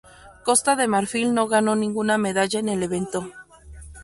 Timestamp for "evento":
2.81-3.29